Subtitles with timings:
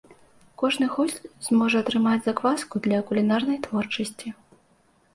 [0.61, 1.19] Кожны госць
[1.49, 4.27] зможа атрымаць закваску для кулінарнай творчасці.